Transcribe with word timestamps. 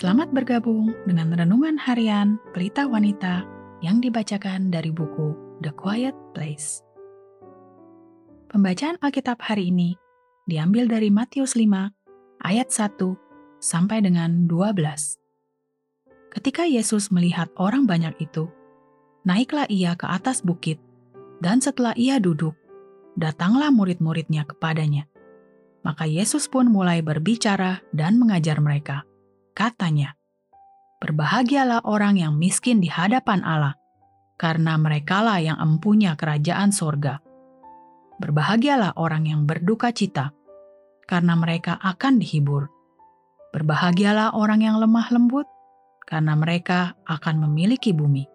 Selamat 0.00 0.32
bergabung 0.32 0.96
dengan 1.04 1.28
renungan 1.36 1.76
harian 1.76 2.40
Pelita 2.56 2.88
Wanita 2.88 3.44
yang 3.84 4.00
dibacakan 4.00 4.72
dari 4.72 4.88
buku 4.88 5.36
The 5.60 5.76
Quiet 5.76 6.16
Place. 6.32 6.80
Pembacaan 8.48 8.96
Alkitab 9.04 9.44
hari 9.44 9.68
ini 9.68 10.00
diambil 10.48 10.88
dari 10.88 11.12
Matius 11.12 11.52
5 11.52 11.92
ayat 12.48 12.72
1 12.72 12.96
sampai 13.60 14.00
dengan 14.00 14.48
12. 14.48 15.20
Ketika 16.32 16.64
Yesus 16.64 17.12
melihat 17.12 17.52
orang 17.60 17.84
banyak 17.84 18.16
itu, 18.24 18.48
naiklah 19.28 19.68
ia 19.68 20.00
ke 20.00 20.08
atas 20.08 20.40
bukit, 20.40 20.80
dan 21.44 21.60
setelah 21.60 21.92
ia 21.92 22.16
duduk, 22.16 22.56
datanglah 23.20 23.68
murid-muridnya 23.68 24.48
kepadanya. 24.48 25.04
Maka 25.84 26.08
Yesus 26.08 26.48
pun 26.48 26.72
mulai 26.72 27.04
berbicara 27.04 27.84
dan 27.92 28.16
mengajar 28.16 28.64
mereka 28.64 29.04
Katanya, 29.52 30.20
Berbahagialah 31.00 31.88
orang 31.88 32.20
yang 32.20 32.36
miskin 32.36 32.84
di 32.84 32.92
hadapan 32.92 33.40
Allah, 33.40 33.72
karena 34.36 34.76
merekalah 34.76 35.40
yang 35.40 35.56
empunya 35.56 36.12
kerajaan 36.12 36.76
sorga. 36.76 37.24
Berbahagialah 38.20 39.00
orang 39.00 39.24
yang 39.24 39.48
berduka 39.48 39.96
cita, 39.96 40.36
karena 41.08 41.40
mereka 41.40 41.80
akan 41.80 42.20
dihibur. 42.20 42.68
Berbahagialah 43.56 44.36
orang 44.36 44.60
yang 44.60 44.76
lemah 44.76 45.08
lembut, 45.08 45.48
karena 46.04 46.36
mereka 46.36 47.00
akan 47.08 47.48
memiliki 47.48 47.96
bumi. 47.96 48.28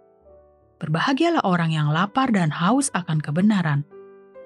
Berbahagialah 0.81 1.45
orang 1.45 1.69
yang 1.69 1.93
lapar 1.93 2.33
dan 2.33 2.49
haus 2.49 2.89
akan 2.97 3.21
kebenaran, 3.21 3.85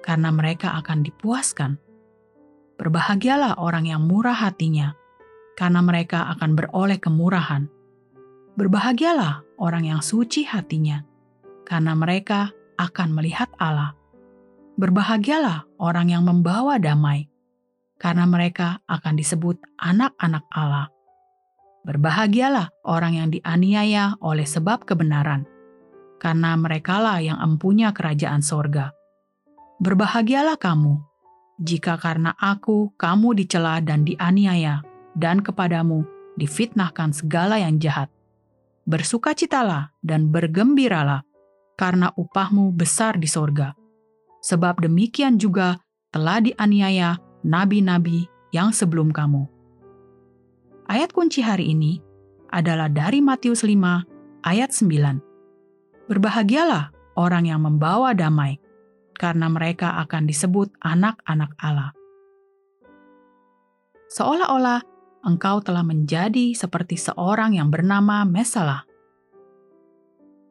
karena 0.04 0.28
mereka 0.28 0.76
akan 0.76 1.00
dipuaskan. 1.08 1.80
Berbahagialah 2.76 3.56
orang 3.56 3.88
yang 3.88 4.04
murah 4.04 4.36
hatinya, 4.36 4.92
karena 5.54 5.80
mereka 5.80 6.30
akan 6.36 6.58
beroleh 6.58 6.98
kemurahan. 6.98 7.66
Berbahagialah 8.58 9.46
orang 9.62 9.86
yang 9.86 10.00
suci 10.02 10.44
hatinya, 10.44 11.06
karena 11.64 11.94
mereka 11.94 12.50
akan 12.80 13.14
melihat 13.14 13.48
Allah. 13.60 13.94
Berbahagialah 14.80 15.68
orang 15.76 16.10
yang 16.10 16.24
membawa 16.24 16.80
damai, 16.80 17.28
karena 18.00 18.24
mereka 18.24 18.80
akan 18.88 19.14
disebut 19.20 19.60
anak-anak 19.76 20.44
Allah. 20.50 20.88
Berbahagialah 21.84 22.72
orang 22.84 23.16
yang 23.16 23.28
dianiaya 23.32 24.16
oleh 24.20 24.44
sebab 24.44 24.84
kebenaran, 24.84 25.44
karena 26.20 26.56
merekalah 26.56 27.20
yang 27.24 27.40
empunya 27.40 27.92
kerajaan 27.92 28.44
sorga. 28.44 28.92
Berbahagialah 29.80 30.60
kamu, 30.60 31.00
jika 31.60 31.96
karena 31.96 32.36
aku 32.36 32.92
kamu 32.96 33.36
dicela 33.36 33.80
dan 33.80 34.04
dianiaya, 34.04 34.84
dan 35.16 35.42
kepadamu 35.42 36.06
difitnahkan 36.38 37.10
segala 37.14 37.58
yang 37.58 37.80
jahat. 37.82 38.08
Bersukacitalah 38.86 39.92
dan 40.00 40.32
bergembiralah, 40.32 41.22
karena 41.76 42.12
upahmu 42.16 42.76
besar 42.76 43.16
di 43.16 43.28
sorga. 43.28 43.72
Sebab 44.44 44.84
demikian 44.84 45.36
juga 45.36 45.80
telah 46.12 46.40
dianiaya 46.40 47.20
nabi-nabi 47.44 48.28
yang 48.52 48.72
sebelum 48.74 49.12
kamu. 49.12 49.46
Ayat 50.90 51.14
kunci 51.14 51.40
hari 51.40 51.70
ini 51.70 52.02
adalah 52.50 52.90
dari 52.90 53.22
Matius 53.22 53.62
5 53.62 54.42
ayat 54.42 54.74
9. 54.74 56.10
Berbahagialah 56.10 56.90
orang 57.14 57.46
yang 57.46 57.62
membawa 57.62 58.10
damai, 58.10 58.58
karena 59.14 59.46
mereka 59.46 60.00
akan 60.02 60.26
disebut 60.26 60.74
anak-anak 60.82 61.52
Allah. 61.62 61.94
Seolah-olah 64.10 64.82
engkau 65.24 65.60
telah 65.64 65.84
menjadi 65.84 66.52
seperti 66.56 66.96
seorang 67.00 67.56
yang 67.56 67.68
bernama 67.68 68.24
Mesalah. 68.28 68.84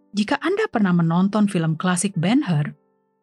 Jika 0.10 0.42
Anda 0.42 0.66
pernah 0.66 0.94
menonton 0.94 1.46
film 1.46 1.78
klasik 1.78 2.18
Ben-Hur, 2.18 2.74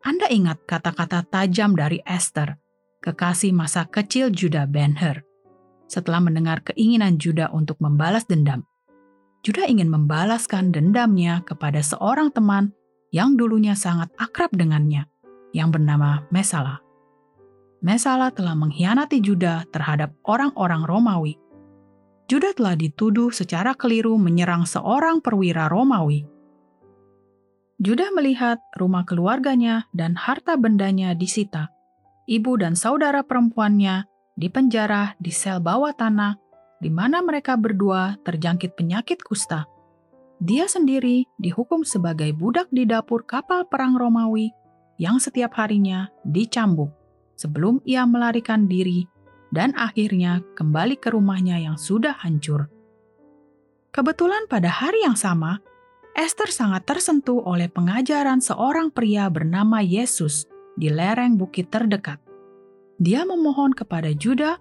Anda 0.07 0.31
ingat 0.31 0.63
kata-kata 0.71 1.27
tajam 1.27 1.75
dari 1.75 1.99
Esther, 2.07 2.63
kekasih 3.03 3.51
masa 3.51 3.83
kecil 3.91 4.31
Judah 4.31 4.71
Ben-Hur. 4.71 5.27
Setelah 5.91 6.23
mendengar 6.23 6.63
keinginan 6.63 7.19
Judah 7.19 7.51
untuk 7.51 7.83
membalas 7.83 8.27
dendam, 8.27 8.63
Judah 9.43 9.67
ingin 9.67 9.91
membalaskan 9.91 10.71
dendamnya 10.71 11.43
kepada 11.43 11.79
seorang 11.83 12.31
teman 12.31 12.75
yang 13.11 13.35
dulunya 13.39 13.75
sangat 13.79 14.11
akrab 14.19 14.51
dengannya, 14.55 15.07
yang 15.51 15.75
bernama 15.75 16.27
Mesalah. 16.31 16.86
Mesala 17.87 18.35
telah 18.35 18.59
mengkhianati 18.59 19.23
Juda 19.23 19.63
terhadap 19.71 20.11
orang-orang 20.27 20.83
Romawi. 20.83 21.39
Juda 22.27 22.51
telah 22.51 22.75
dituduh 22.75 23.31
secara 23.31 23.79
keliru 23.79 24.19
menyerang 24.19 24.67
seorang 24.67 25.23
perwira 25.23 25.71
Romawi. 25.71 26.27
Juda 27.79 28.11
melihat 28.11 28.59
rumah 28.75 29.07
keluarganya 29.07 29.87
dan 29.95 30.19
harta 30.19 30.59
bendanya 30.59 31.15
disita. 31.15 31.71
Ibu 32.27 32.59
dan 32.59 32.75
saudara 32.75 33.23
perempuannya 33.23 34.03
dipenjara 34.35 35.15
di 35.23 35.31
sel 35.31 35.63
bawah 35.63 35.95
tanah, 35.95 36.35
di 36.83 36.91
mana 36.91 37.23
mereka 37.23 37.55
berdua 37.55 38.19
terjangkit 38.27 38.75
penyakit 38.75 39.23
kusta. 39.23 39.63
Dia 40.43 40.67
sendiri 40.67 41.23
dihukum 41.39 41.87
sebagai 41.87 42.35
budak 42.35 42.67
di 42.75 42.83
dapur 42.83 43.23
kapal 43.23 43.63
perang 43.71 43.95
Romawi 43.95 44.51
yang 44.99 45.23
setiap 45.23 45.55
harinya 45.55 46.11
dicambuk 46.27 46.96
sebelum 47.37 47.85
ia 47.85 48.03
melarikan 48.09 48.67
diri 48.67 49.07
dan 49.55 49.77
akhirnya 49.79 50.43
kembali 50.59 50.99
ke 50.99 51.15
rumahnya 51.15 51.61
yang 51.63 51.79
sudah 51.79 52.17
hancur. 52.19 52.67
Kebetulan 53.95 54.45
pada 54.51 54.69
hari 54.69 55.07
yang 55.07 55.17
sama, 55.17 55.63
Esther 56.17 56.49
sangat 56.49 56.89
tersentuh 56.89 57.45
oleh 57.45 57.69
pengajaran 57.69 58.41
seorang 58.41 58.89
pria 58.89 59.29
bernama 59.29 59.85
Yesus 59.85 60.49
di 60.77 60.89
lereng 60.89 61.37
bukit 61.37 61.69
terdekat. 61.69 62.21
Dia 62.97 63.29
memohon 63.29 63.77
kepada 63.77 64.13
Juda 64.17 64.57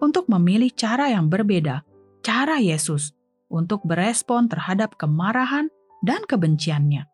untuk 0.00 0.28
memilih 0.32 0.72
cara 0.72 1.12
yang 1.12 1.28
berbeda, 1.28 1.84
cara 2.24 2.56
Yesus, 2.60 3.12
untuk 3.52 3.84
berespon 3.84 4.48
terhadap 4.48 4.96
kemarahan 4.96 5.68
dan 6.00 6.24
kebenciannya. 6.24 7.04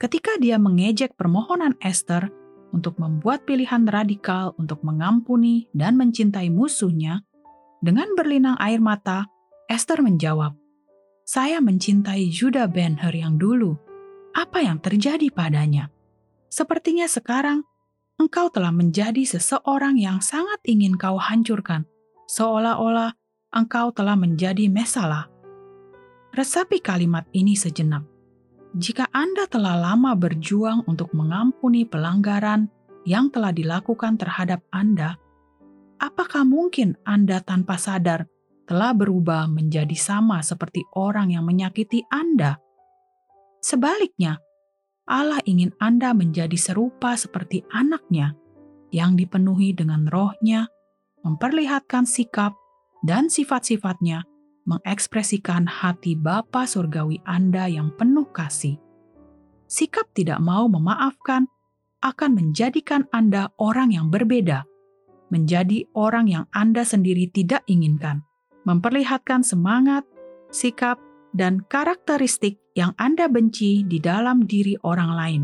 Ketika 0.00 0.40
dia 0.40 0.56
mengejek 0.56 1.12
permohonan 1.20 1.76
Esther, 1.84 2.32
untuk 2.70 2.98
membuat 2.98 3.46
pilihan 3.46 3.86
radikal 3.86 4.54
untuk 4.58 4.82
mengampuni 4.86 5.70
dan 5.74 5.98
mencintai 5.98 6.50
musuhnya, 6.50 7.22
dengan 7.80 8.12
berlinang 8.12 8.60
air 8.60 8.76
mata, 8.76 9.24
Esther 9.64 10.04
menjawab, 10.04 10.52
"Saya 11.24 11.64
mencintai 11.64 12.28
Judah 12.28 12.68
Ben-Hur 12.68 13.14
yang 13.16 13.40
dulu. 13.40 13.78
Apa 14.36 14.60
yang 14.60 14.78
terjadi 14.78 15.32
padanya? 15.32 15.88
Sepertinya 16.52 17.08
sekarang 17.08 17.64
engkau 18.20 18.52
telah 18.52 18.70
menjadi 18.70 19.24
seseorang 19.24 19.96
yang 19.96 20.20
sangat 20.20 20.60
ingin 20.68 21.00
kau 21.00 21.16
hancurkan, 21.16 21.88
seolah-olah 22.28 23.16
engkau 23.56 23.90
telah 23.96 24.14
menjadi 24.14 24.68
mesalah." 24.68 25.32
Resapi 26.30 26.78
kalimat 26.78 27.26
ini 27.34 27.58
sejenak 27.58 28.19
jika 28.70 29.10
Anda 29.10 29.50
telah 29.50 29.74
lama 29.74 30.14
berjuang 30.14 30.86
untuk 30.86 31.10
mengampuni 31.10 31.82
pelanggaran 31.82 32.70
yang 33.02 33.26
telah 33.34 33.50
dilakukan 33.50 34.14
terhadap 34.14 34.62
Anda, 34.70 35.18
apakah 35.98 36.46
mungkin 36.46 36.94
Anda 37.02 37.42
tanpa 37.42 37.74
sadar 37.74 38.30
telah 38.70 38.94
berubah 38.94 39.50
menjadi 39.50 39.98
sama 39.98 40.38
seperti 40.46 40.86
orang 40.94 41.34
yang 41.34 41.42
menyakiti 41.42 42.06
Anda? 42.14 42.62
Sebaliknya, 43.58 44.38
Allah 45.10 45.42
ingin 45.42 45.74
Anda 45.82 46.14
menjadi 46.14 46.54
serupa 46.54 47.18
seperti 47.18 47.66
anaknya 47.74 48.38
yang 48.94 49.18
dipenuhi 49.18 49.74
dengan 49.74 50.06
rohnya, 50.06 50.70
memperlihatkan 51.26 52.06
sikap 52.06 52.54
dan 53.02 53.26
sifat-sifatnya 53.26 54.29
mengekspresikan 54.70 55.66
hati 55.66 56.14
Bapa 56.14 56.62
Surgawi 56.62 57.18
Anda 57.26 57.66
yang 57.66 57.90
penuh 57.98 58.30
kasih. 58.30 58.78
Sikap 59.66 60.06
tidak 60.14 60.38
mau 60.38 60.70
memaafkan 60.70 61.50
akan 62.00 62.30
menjadikan 62.38 63.10
Anda 63.10 63.50
orang 63.58 63.90
yang 63.90 64.14
berbeda, 64.14 64.62
menjadi 65.34 65.90
orang 65.98 66.30
yang 66.30 66.44
Anda 66.54 66.86
sendiri 66.86 67.26
tidak 67.34 67.66
inginkan, 67.66 68.22
memperlihatkan 68.62 69.42
semangat, 69.42 70.06
sikap, 70.54 71.02
dan 71.34 71.62
karakteristik 71.66 72.58
yang 72.78 72.94
Anda 72.98 73.26
benci 73.26 73.82
di 73.86 73.98
dalam 73.98 74.46
diri 74.46 74.78
orang 74.86 75.10
lain. 75.14 75.42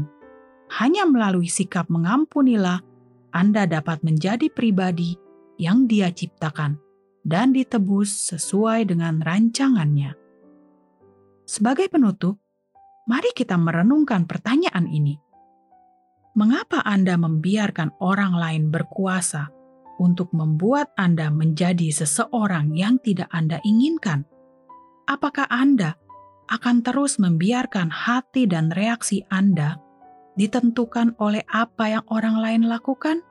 Hanya 0.71 1.07
melalui 1.07 1.47
sikap 1.47 1.87
mengampunilah 1.91 2.83
Anda 3.31 3.71
dapat 3.71 4.03
menjadi 4.03 4.51
pribadi 4.51 5.15
yang 5.63 5.87
Dia 5.87 6.11
ciptakan 6.11 6.86
dan 7.27 7.51
ditebus 7.51 8.31
sesuai 8.31 8.87
dengan 8.87 9.19
rancangannya. 9.19 10.15
Sebagai 11.43 11.91
penutup, 11.91 12.39
mari 13.11 13.35
kita 13.35 13.59
merenungkan 13.59 14.31
pertanyaan 14.31 14.87
ini. 14.87 15.19
Mengapa 16.39 16.87
Anda 16.87 17.19
membiarkan 17.19 17.99
orang 17.99 18.39
lain 18.39 18.71
berkuasa 18.71 19.51
untuk 19.99 20.31
membuat 20.31 20.95
Anda 20.95 21.35
menjadi 21.35 21.91
seseorang 21.91 22.71
yang 22.79 23.03
tidak 23.03 23.27
Anda 23.35 23.59
inginkan? 23.67 24.29
apakah 25.07 25.47
Anda 25.49 25.95
akan 26.47 26.83
terus 26.83 27.19
membiarkan 27.19 27.91
hati 27.91 28.47
dan 28.47 28.71
reaksi 28.75 29.23
Anda 29.31 29.79
ditentukan 30.37 31.19
oleh 31.19 31.43
apa 31.49 31.99
yang 31.99 32.05
orang 32.13 32.37
lain 32.39 32.63
lakukan? 32.69 33.23